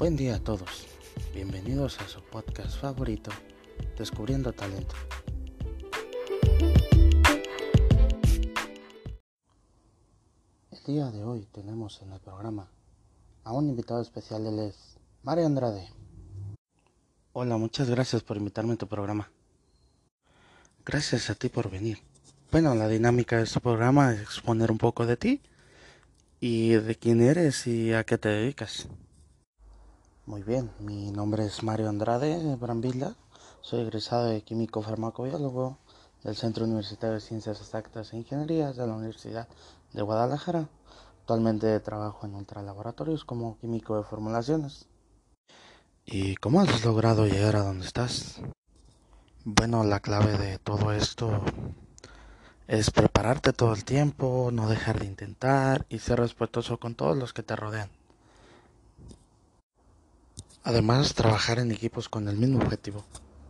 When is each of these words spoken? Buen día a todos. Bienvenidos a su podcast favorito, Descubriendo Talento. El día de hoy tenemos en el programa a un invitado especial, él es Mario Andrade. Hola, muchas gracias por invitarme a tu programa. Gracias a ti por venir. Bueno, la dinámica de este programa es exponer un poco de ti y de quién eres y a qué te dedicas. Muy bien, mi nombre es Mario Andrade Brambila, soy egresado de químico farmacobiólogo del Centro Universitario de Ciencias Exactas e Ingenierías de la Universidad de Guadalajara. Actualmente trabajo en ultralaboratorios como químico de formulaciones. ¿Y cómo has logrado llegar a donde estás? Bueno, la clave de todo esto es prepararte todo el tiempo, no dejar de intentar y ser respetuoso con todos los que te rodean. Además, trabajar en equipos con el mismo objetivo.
Buen 0.00 0.16
día 0.16 0.36
a 0.36 0.38
todos. 0.38 0.86
Bienvenidos 1.34 2.00
a 2.00 2.08
su 2.08 2.22
podcast 2.22 2.74
favorito, 2.80 3.30
Descubriendo 3.98 4.50
Talento. 4.50 4.94
El 10.70 10.84
día 10.86 11.10
de 11.10 11.22
hoy 11.22 11.46
tenemos 11.52 12.00
en 12.00 12.12
el 12.12 12.20
programa 12.20 12.70
a 13.44 13.52
un 13.52 13.68
invitado 13.68 14.00
especial, 14.00 14.46
él 14.46 14.60
es 14.60 14.96
Mario 15.22 15.44
Andrade. 15.44 15.90
Hola, 17.34 17.58
muchas 17.58 17.90
gracias 17.90 18.22
por 18.22 18.38
invitarme 18.38 18.72
a 18.72 18.76
tu 18.76 18.88
programa. 18.88 19.30
Gracias 20.86 21.28
a 21.28 21.34
ti 21.34 21.50
por 21.50 21.70
venir. 21.70 21.98
Bueno, 22.50 22.74
la 22.74 22.88
dinámica 22.88 23.36
de 23.36 23.42
este 23.42 23.60
programa 23.60 24.14
es 24.14 24.22
exponer 24.22 24.70
un 24.70 24.78
poco 24.78 25.04
de 25.04 25.18
ti 25.18 25.42
y 26.40 26.70
de 26.70 26.94
quién 26.94 27.20
eres 27.20 27.66
y 27.66 27.92
a 27.92 28.04
qué 28.04 28.16
te 28.16 28.30
dedicas. 28.30 28.88
Muy 30.30 30.44
bien, 30.44 30.70
mi 30.78 31.10
nombre 31.10 31.44
es 31.44 31.64
Mario 31.64 31.88
Andrade 31.88 32.54
Brambila, 32.54 33.16
soy 33.62 33.80
egresado 33.80 34.26
de 34.26 34.42
químico 34.42 34.80
farmacobiólogo 34.80 35.78
del 36.22 36.36
Centro 36.36 36.66
Universitario 36.66 37.14
de 37.14 37.20
Ciencias 37.20 37.60
Exactas 37.60 38.12
e 38.12 38.18
Ingenierías 38.18 38.76
de 38.76 38.86
la 38.86 38.94
Universidad 38.94 39.48
de 39.92 40.02
Guadalajara. 40.02 40.68
Actualmente 41.22 41.80
trabajo 41.80 42.26
en 42.26 42.36
ultralaboratorios 42.36 43.24
como 43.24 43.58
químico 43.58 43.96
de 43.96 44.04
formulaciones. 44.04 44.86
¿Y 46.06 46.36
cómo 46.36 46.60
has 46.60 46.84
logrado 46.84 47.26
llegar 47.26 47.56
a 47.56 47.64
donde 47.64 47.86
estás? 47.86 48.40
Bueno, 49.44 49.82
la 49.82 49.98
clave 49.98 50.38
de 50.38 50.58
todo 50.58 50.92
esto 50.92 51.42
es 52.68 52.92
prepararte 52.92 53.52
todo 53.52 53.72
el 53.72 53.84
tiempo, 53.84 54.50
no 54.52 54.68
dejar 54.68 55.00
de 55.00 55.06
intentar 55.06 55.86
y 55.88 55.98
ser 55.98 56.20
respetuoso 56.20 56.78
con 56.78 56.94
todos 56.94 57.16
los 57.16 57.32
que 57.32 57.42
te 57.42 57.56
rodean. 57.56 57.90
Además, 60.62 61.14
trabajar 61.14 61.58
en 61.58 61.72
equipos 61.72 62.08
con 62.08 62.28
el 62.28 62.36
mismo 62.36 62.58
objetivo. 62.58 63.04